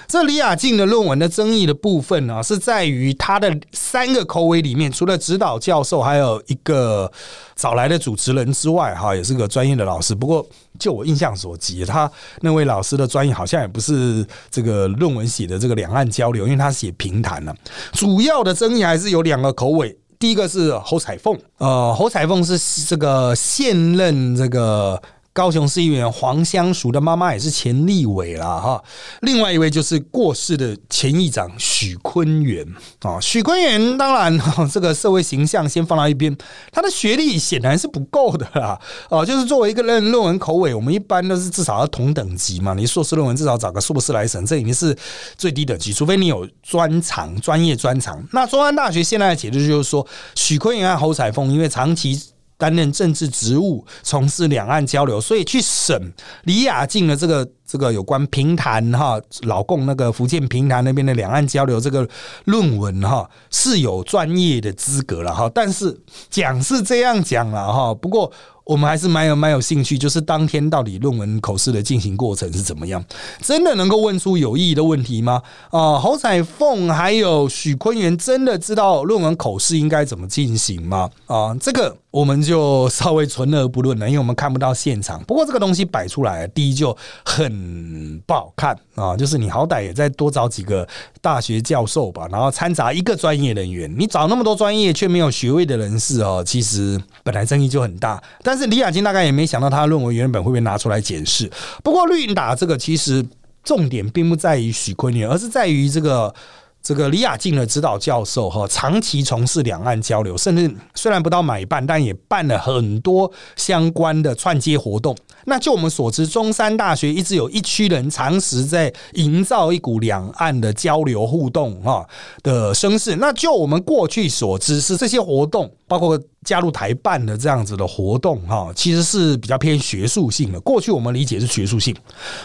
[0.07, 7.11] 这李雅静的论文的争议的部分呢，是在于他的三个口尾里面，除了指导教授，还有一个
[7.55, 10.13] 找来的主持人之外，哈，也是个专业的老师。
[10.13, 10.45] 不过
[10.77, 12.09] 就我印象所及，他
[12.41, 17.55] 那位老师的专业好像也不是这个论文写的这个两岸交流，因为他写平谈了。
[17.93, 19.97] 主要的争议还是有两个口尾。
[20.19, 25.01] 第一个是侯彩凤，呃，侯彩凤是这个现任这个。
[25.39, 28.83] 高雄市议员黄香淑的妈妈也是前立委了哈，
[29.21, 32.67] 另外一位就是过世的前议长许坤元
[33.03, 34.37] 啊，许坤元当然
[34.69, 36.37] 这个社会形象先放到一边，
[36.73, 38.77] 他的学历显然是不够的啦，
[39.09, 44.93] 哦，就是作为一个论论文口尾，我们一般都是至少要同等级嘛，你硕士论文至少找个硕士来审，这已经是
[45.37, 48.21] 最低等级，除非你有专长、专业专长。
[48.33, 52.21] 那中安大学现在的解释就是说，许坤元和侯彩凤因为长期。
[52.59, 62.07] 担任政治职务，从事两岸交流，所以去审李雅静的这个这个有关平潭哈老共那个福建平潭那边的两岸交流这个
[62.45, 65.95] 论文哈是有专业的资格了哈，但是
[66.31, 68.31] 讲是这样讲了哈，不过。
[68.65, 73.03] 我们还是蛮有蛮有兴趣，就是当天到底论文口试的进行过程是怎么样？
[73.41, 75.41] 真的能够问出有意义的问题吗？
[75.71, 81.09] 啊，侯彩凤还有许坤元真的知道论文口试应该怎么进行吗？
[81.25, 85.19] 啊，这个我们就稍微存而不论了，因为我们看不到现场。
[85.23, 90.87] 不过这个东西摆出来，第一就很嗯不好看啊，就是你好歹也再多找几个
[91.19, 98.59] 大学教授吧，然后掺杂一个专业人员，你找那么多专业却没有学位的人士哦，其实本来争议就很大，但。
[98.59, 101.49] 是李雅金大概也没想到他的论文原本会被拿出来检视。
[101.81, 103.25] 不过绿营打这个其实
[103.63, 106.35] 重点并不在于许坤元，而是在于这个
[106.83, 115.15] 这个李雅静的指导教授哈，长期从事两岸交流，甚至虽然不到买办，但也办了很多相关的串接活动。
[115.49, 122.07] 那就我们所知，中山大学一直有一区人长时在营造一股两岸的交流互动哈
[122.43, 123.17] 的声势。
[123.17, 125.69] 那就我们过去所知，是这些活动。
[125.89, 130.59] 包括加入台办的这样子的活动哈，其实是比较偏学术性的。
[130.59, 131.95] 过去我们理解是学术性，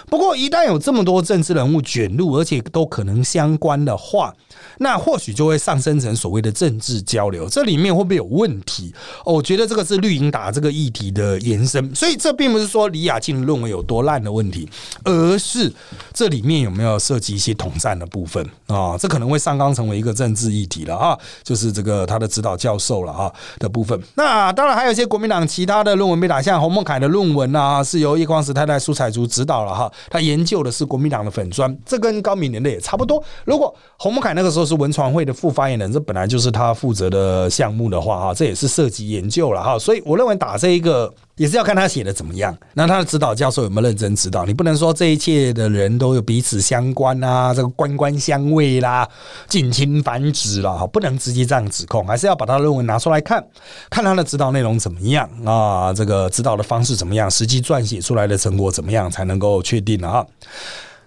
[0.09, 4.33] 不过一旦有这么多政治人物卷入，而且都可能相关的话。
[4.79, 8.93] 那或许就会上升成所谓的政治交流，这里面会不会有问题？
[9.25, 14.69] 哦，我觉得这个是绿营打这个议题的延伸，所以这并不是说李雅静论文有多烂的问题，
[15.05, 15.73] 而是
[16.13, 18.97] 这里面有没有涉及一些统战的部分啊？
[18.99, 24.01] 这可能会上纲成为一个政治议题了啊，就是这个他的指导教授了啊的部分。
[24.17, 33.23] 那当然还有一些国民党其他的论文被打，像洪孟凯的论文啊，是由叶光石太太苏彩竹指导了哈，他研究的是国民党的粉砖，这跟高敏年的也差不多。
[33.45, 34.64] 如果洪孟凯那个时候。
[34.65, 44.45] 是文传会的副发言人，这本来就是他负责的项目的话，哈，这也是涉及研究了哈，所以我认为打这一个也是要看他写的怎么样，那他的指导教授有没有认真指导？
[44.45, 49.09] 你不能说这一切的人都有彼此相关啊，这个官官相卫啦，
[49.49, 53.45] 近亲繁殖了哈，不能直接这样指控，还是要把他的论文拿出来看，
[53.91, 60.27] 看他的指导内容怎么样啊，这个指导的方式怎么样，实际撰写出来的成果怎么样，才能够确定了哈。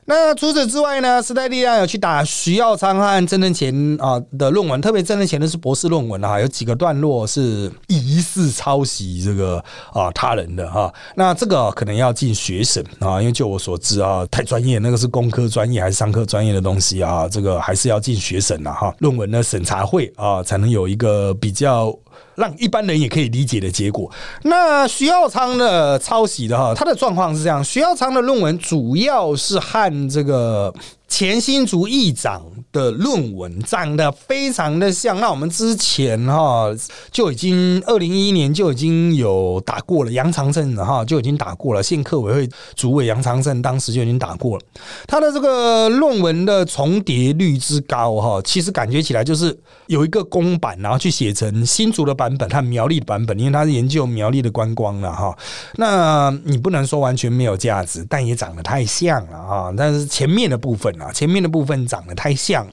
[0.10, 1.22] 那除此之外呢？
[1.22, 10.94] 时代力量有去打徐耀昌和郑正乾啊的论文，特别郑正乾的是博士论文啊，有几个段落是疑似抄袭这个啊他人的哈。
[11.16, 18.96] 那这个可能要进学审啊，因为就我所知啊，太专业，那个是工科专业还是商科专业的东西啊，这个还是要进学审的哈。
[19.00, 21.94] 论文的审查会啊，才能有一个比较。
[22.38, 24.10] 让一般人也可以理解的结果。
[24.44, 30.74] 那徐耀昌的抄袭的哈，他的状况是这样：徐耀昌的论文主要是和这个。
[31.08, 36.68] 前新竹议长的论文长得非常的像，那我们之前哈
[37.12, 44.64] 就已经二零一一年就已经有打过了，杨长胜哈就已经打过了，县客委会主委杨长胜当时就已经打过了，
[45.08, 55.36] 他的这个论文的重叠率之高哈，其实感觉起来就是有一个公版，然后去写成新竹的版本和苗栗版本，因为他是研究苗栗的观光了哈，
[55.78, 60.97] 那你不能说完全没有价值，但也长得太像了啊，但是前面的部分。
[61.02, 62.68] 啊，前面的部分长得太像。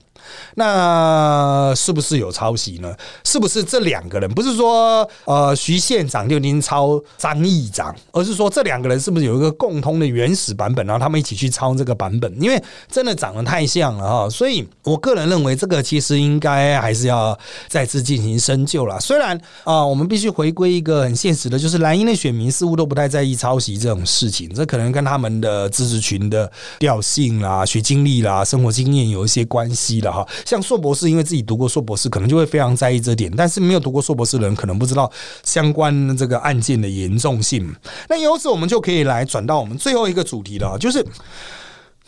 [0.54, 2.94] 那是不是有抄袭呢？
[3.24, 12.32] 是不是这两个人不是说呃徐县长就已经抄张议长，而是说这两个人是不是有一个共通的原始版本，然后他们一起去抄这个版本？
[12.40, 17.36] 因为真的长得太像了哈，所以我个人认为这个其实应该还是要
[17.68, 18.98] 再次进行深究了。
[19.00, 30.13] 虽然啊，我们必须回归一个很现实的，就是蓝营的选民似乎都不太在意抄袭这种事情，这可能跟他们的支持群的调性啦、学经历啦、生活经验有一些关系了。
[30.44, 33.32] 像硕博士，因为自己读过硕博士，可能就会非常在意这点。
[33.34, 35.10] 但是没有读过硕博士的人，可能不知道
[35.42, 37.74] 相关这个案件的严重性。
[38.10, 41.02] 那由此，我们就可以来转到我们最后一个主题了，就是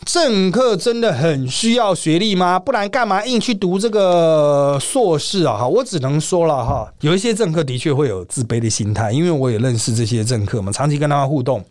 [0.05, 2.59] 政客真的很需要学历吗？
[2.59, 5.57] 不然干嘛硬去读这个硕士啊？
[5.57, 11.65] 哈，我只能说了哈，有一些政客的确会有自卑的心态，因为我也认识这些政客嘛，长期跟他们互动。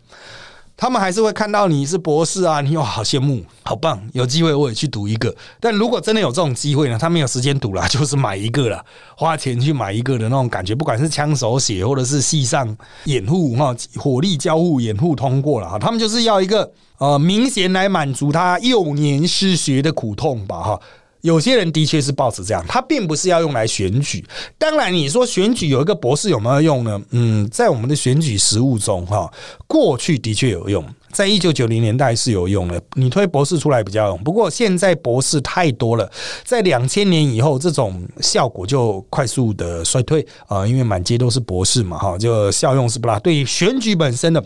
[0.77, 5.35] 他们还是会看到你是博士啊，你哇好羡慕，好棒，有机会我也去读一个。
[5.59, 8.85] 但如果真的有这种机会呢，他没有时间读了，就是买一个了，
[9.17, 20.81] 花钱去买一个的那种感觉，不管是枪手写或者是系上掩护哈，火力交互掩护通过了哈，他们就是要一个呃明显来满足他幼年失学的苦痛吧哈。
[21.23, 24.25] 有些人的确是抱持这样，他并不是要用来选举。
[24.59, 27.01] 当然，你说选举有一个博士有没有用呢？
[27.11, 29.33] 嗯，在我们的选举实务中，哈，
[29.67, 32.81] 过去的确有用，在一九九零年代是有用的。
[32.95, 36.11] 你推博士出来比较用，不过现在博士太多了，
[36.45, 43.19] 在两千年以后，这种效果就快速的衰退啊，因为满街都是博士嘛，哈，就效用是不大。
[43.19, 44.45] 对于选举本身的。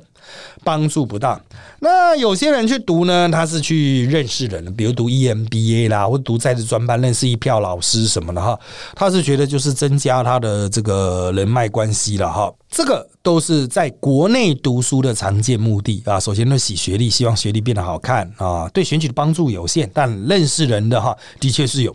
[0.62, 1.41] 帮助不大。
[1.81, 8.59] 那有些人去读呢，他是去认识人，比如读 EMBA 啦，或读在职专班，认识一票老师什么的哈。
[8.95, 12.53] 他是觉得就是增加他的这个人脉关系了哈。
[12.71, 16.21] 这个都是在国内读书的常见目的啊。
[16.21, 18.68] 首先呢，洗学历，希望学历变得好看啊。
[18.73, 21.95] 对选举的帮助有限，但认识人的哈，的确是有。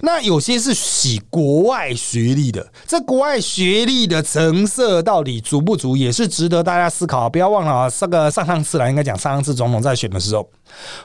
[0.00, 7.30] 那有些是洗国外学历的，这国外学历的成色到底足不足，也是值得大家思考。
[7.30, 10.46] 不要忘了啊，这个上上次来应该讲上上次总统在选的时候，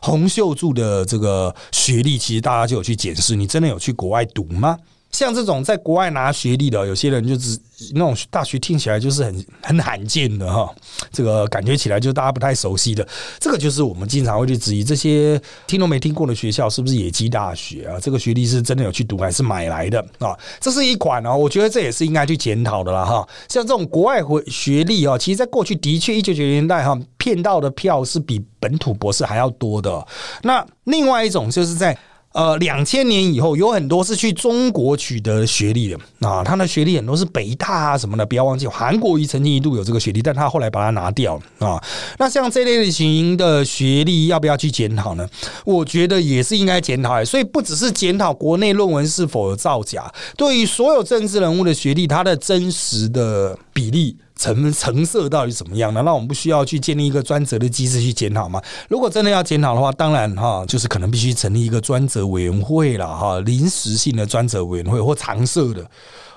[0.02, 4.78] 洪秀柱的这个学历，其实大家就有去检视，你真的有去国外读吗？
[5.12, 7.58] 像这种在国外拿学历的，有些人就是
[7.94, 10.70] 那种大学听起来就是很很罕见的哈，
[11.12, 13.08] 这个感觉起来就大家不太熟悉的，
[13.40, 18.00] 这个就是我们经常会去质疑这些听都没听过的学校是不是野鸡大学啊？
[18.00, 20.38] 这个学历是真的有去读还是买来的啊？
[20.60, 23.28] 这是一款哦，我觉得这也是应该去检讨的了哈。
[23.48, 30.06] 像这种国外回学历啊，其实在过去的确一九九零年代哈骗到的票是比本土博士还要多的。
[30.44, 31.98] 那另外一种就是在。
[32.38, 41.84] 呃，两千年以后有很多是去中国取得学历的啊，他的学历很多是北大啊什么的，不要忘记韩国瑜曾经一度有这个学历，但他后来把它拿掉了啊。
[42.20, 45.28] 那像这类型的学历要不要去检讨呢？
[45.66, 54.16] 我觉得也是应该检讨，所以不只是检讨国内论文是否有造假，对于所有政治人物的学历，它的真实的比例。
[54.38, 56.02] 成成色到底怎么样呢？
[56.04, 58.62] 那我们不需要去建立一个专责的机制去检讨吗？
[58.88, 65.86] 如果真的要检讨的话，当然哈，就是可能必须成立一个专责委员会了哈，临时性的专责委员会或常设的，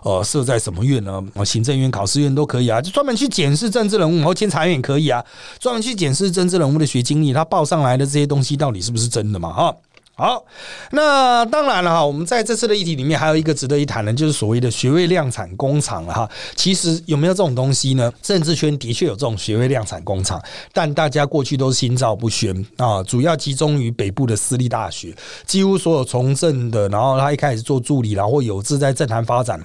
[0.03, 1.23] 呃，设在什么院呢？
[1.45, 5.25] 行政院、考试院都可以啊，就专门去检视政治人物，或监察院也可以啊，
[5.59, 9.53] 专门去检视政治人物的学经历，他报上来的这些东西到底是不是真的嘛？
[9.53, 9.77] 哈。
[10.21, 10.45] 好，
[10.91, 16.29] 那当然了哈，我们在这次的议题里面还有一个值得一谈的，就是所谓的学位量产工厂了哈。
[16.55, 18.13] 其实有没有这种东西呢？
[18.21, 20.39] 政治圈的确有这种学位量产工厂，
[20.75, 25.15] 但大家过去都是心照不宣啊，主要集中于北部的私立大学，
[25.47, 29.59] 几乎所有从政的，然后他一开始做助理，然后有志在政坛发展。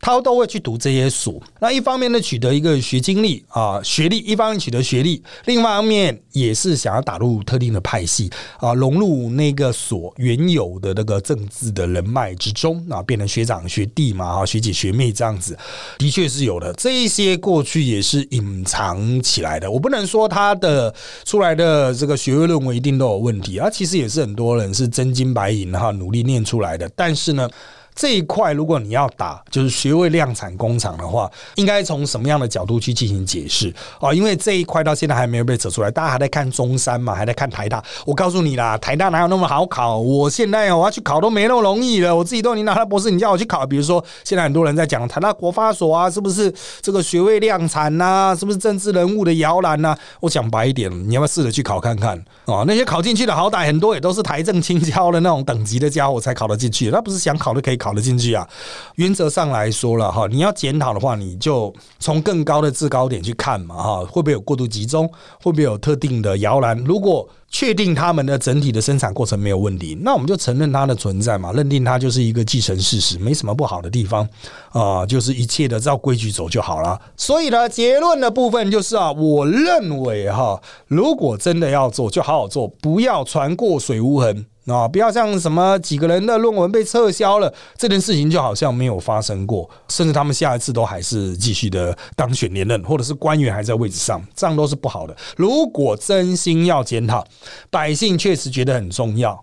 [0.00, 15.56] 他都会去读这些书，那一方面呢，取得一个学经历啊，学历；一方面取得学历，另一方面也是想要打入特定的派系啊，融入那个所原有的那个政治的人脉之中啊，变成学长学弟嘛，啊，学姐学妹这样子，
[15.98, 16.72] 的确是有的。
[16.74, 20.94] 这一些过去也是隐藏起来的，我不能说他的
[21.24, 27.48] 出来的这个学位论文一定都有问题啊，其实也是很多人是真金白银哈努力念出来的，但是呢。
[27.94, 34.12] 这一块，如果你要打就是学位量产工厂的话，应该从什么样的角度去进行解释啊？
[34.12, 37.84] 因为这一块到现在还没有被扯出来，大家还在看中山嘛，还在看台大。
[38.06, 39.98] 我告诉你啦，台大哪有那么好考？
[39.98, 42.16] 我现在我要去考都没那么容易了。
[42.16, 48.34] 我自己都已经拿到博士，你叫我去考，比如说现在很多人在讲台大国发所啊，是不是这个学位量产呐？
[48.38, 49.94] 是不是政治人物的摇篮呐？
[50.20, 52.16] 我讲白一点，你要不要试着去考看看
[52.46, 52.64] 啊？
[52.66, 57.78] 那些考进去的，好歹很多也都是台政青椒的那种等级的家伙才考得进去，那不是想考就可以。
[57.82, 58.48] 考得进去啊？
[58.94, 65.10] 原则上来说了哈，你要检讨的话，你就从更高的制高点去看嘛哈，会不会有过度集中？
[65.42, 66.78] 会不会有特定的摇篮？
[66.84, 74.26] 如果确定他们的整体的生产过程没有问题，那我们就承认它的存在嘛，认定它就是一个既成事实，没什么不好的地方
[74.70, 76.98] 啊，就是一切的照规矩走就好了。
[77.16, 84.46] 所以呢，结论的部分就是啊，我认为哈，如果真的要做，就好好做，不要船过水无痕。
[84.66, 84.86] 啊！
[84.86, 95.16] 不要像什么几个人的论文被撤销了，这件事情就好像没有发生过，甚至他们下一次都还是继续的当选连任，或者是官员还在位置上，这样都是不好的。
[95.36, 97.24] 如果真心要检讨，
[97.70, 99.42] 百姓确实觉得很重要。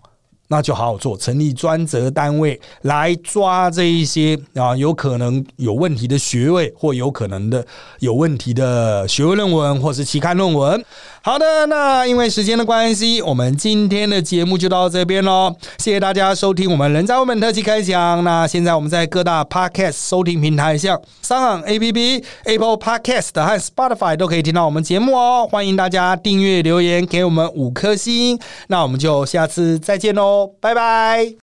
[0.52, 7.64] 那就好好做，成立专责单位来抓这一些啊，有可能有问题的学位，或有可能的
[8.00, 10.84] 有问题的学位论文，或是期刊论文。
[11.22, 15.54] 好的，那因为时间的关系，我们今天的节目就到这边喽。
[15.76, 18.24] 谢谢大家收听我们人在外面特辑开讲。
[18.24, 25.46] 那现在我们在各大 Podcast 收听平台，像商行 APP、Apple Podcast 和 Spotify 都可以听到我们节目哦。
[25.50, 28.38] 欢迎大家订阅、留言给我们五颗星。
[28.68, 30.50] 那我们就下次再见喽。
[30.58, 31.34] 拜拜。